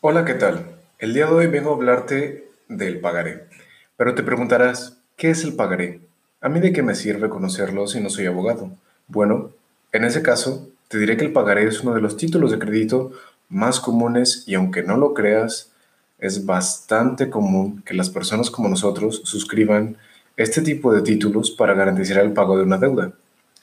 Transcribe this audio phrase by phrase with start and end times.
[0.00, 0.76] Hola, ¿qué tal?
[1.00, 3.48] El día de hoy vengo a hablarte del pagaré.
[3.96, 6.02] Pero te preguntarás, ¿qué es el pagaré?
[6.40, 8.70] ¿A mí de qué me sirve conocerlo si no soy abogado?
[9.08, 9.50] Bueno,
[9.90, 13.10] en ese caso, te diré que el pagaré es uno de los títulos de crédito
[13.48, 15.72] más comunes y aunque no lo creas,
[16.20, 19.96] es bastante común que las personas como nosotros suscriban
[20.36, 23.14] este tipo de títulos para garantizar el pago de una deuda.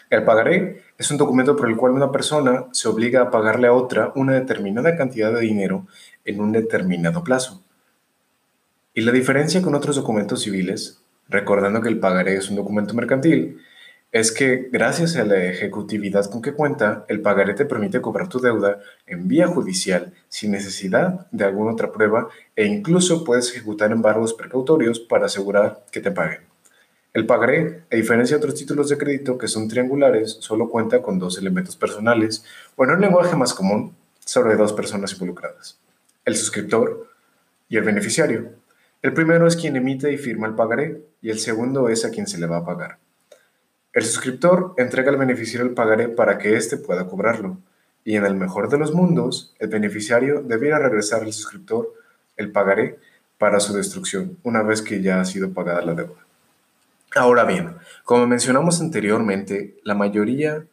[0.09, 3.73] El pagaré es un documento por el cual una persona se obliga a pagarle a
[3.73, 5.87] otra una determinada cantidad de dinero
[6.25, 7.63] en un determinado plazo.
[8.93, 13.59] Y la diferencia con otros documentos civiles, recordando que el pagaré es un documento mercantil,
[14.11, 18.39] es que gracias a la ejecutividad con que cuenta, el pagaré te permite cobrar tu
[18.39, 24.33] deuda en vía judicial sin necesidad de alguna otra prueba e incluso puedes ejecutar embargos
[24.33, 26.54] precautorios para asegurar que te paguen.
[27.15, 31.17] El pagaré, a diferencia de otros títulos de crédito que son triangulares, solo cuenta con
[31.17, 32.43] dos elementos personales,
[32.75, 35.79] o en un lenguaje más común, sobre dos personas involucradas,
[36.25, 37.07] el suscriptor
[37.69, 38.49] y el beneficiario.
[39.01, 42.27] El primero es quien emite y firma el pagaré y el segundo es a quien
[42.27, 42.97] se le va a pagar.
[43.93, 47.59] El suscriptor entrega al beneficiario el pagaré para que éste pueda cobrarlo
[48.03, 51.93] y en el mejor de los mundos, el beneficiario debiera regresar al suscriptor
[52.35, 52.99] el pagaré
[53.37, 56.24] para su destrucción una vez que ya ha sido pagada la deuda.
[57.17, 60.67] Ahora bien, como mencionamos anteriormente, la mayoría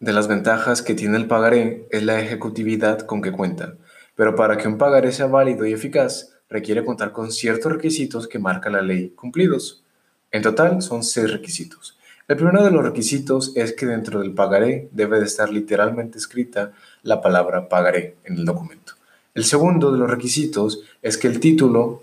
[0.00, 3.76] de las ventajas que tiene el pagaré es la ejecutividad con que cuenta,
[4.16, 8.40] pero para que un pagaré sea válido y eficaz, requiere contar con ciertos requisitos que
[8.40, 9.84] marca la ley cumplidos.
[10.32, 11.96] En total son seis requisitos.
[12.26, 16.72] El primero de los requisitos es que dentro del pagaré debe de estar literalmente escrita
[17.04, 18.94] la palabra pagaré en el documento.
[19.36, 22.02] El segundo de los requisitos es que el título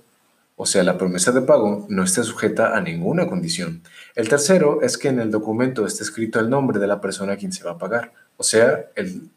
[0.57, 3.81] o sea, la promesa de pago no está sujeta a ninguna condición.
[4.15, 7.37] El tercero es que en el documento esté escrito el nombre de la persona a
[7.37, 9.29] quien se va a pagar, o sea, el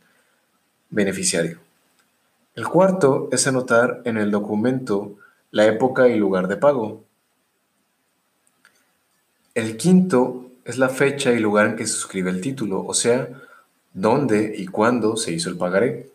[0.91, 1.59] beneficiario.
[2.55, 5.17] El cuarto es anotar en el documento
[5.51, 7.05] la época y lugar de pago.
[9.55, 13.29] El quinto es la fecha y lugar en que se suscribe el título, o sea,
[13.93, 16.11] dónde y cuándo se hizo el pagaré.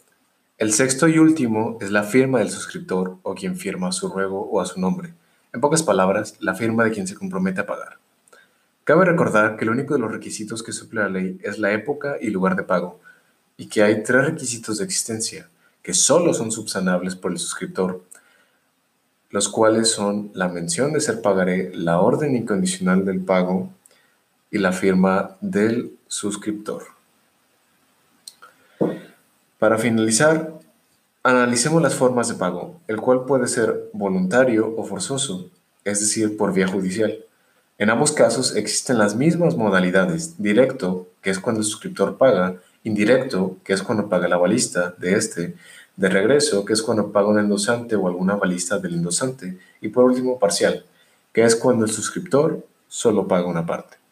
[0.63, 4.49] El sexto y último es la firma del suscriptor o quien firma a su ruego
[4.49, 5.13] o a su nombre.
[5.51, 7.97] En pocas palabras, la firma de quien se compromete a pagar.
[8.85, 12.15] Cabe recordar que el único de los requisitos que suple la ley es la época
[12.21, 13.01] y lugar de pago,
[13.57, 15.49] y que hay tres requisitos de existencia,
[15.81, 18.01] que solo son subsanables por el suscriptor,
[19.31, 23.69] los cuales son la mención de ser pagaré, la orden incondicional del pago
[24.49, 27.02] y la firma del suscriptor.
[29.63, 30.59] Para finalizar,
[31.23, 35.51] analicemos las formas de pago, el cual puede ser voluntario o forzoso,
[35.85, 37.23] es decir, por vía judicial.
[37.77, 43.55] En ambos casos existen las mismas modalidades, directo, que es cuando el suscriptor paga, indirecto,
[43.63, 45.55] que es cuando paga la balista de este,
[45.95, 50.03] de regreso, que es cuando paga un endosante o alguna balista del endosante, y por
[50.03, 50.83] último parcial,
[51.31, 54.02] que es cuando el suscriptor solo paga una parte.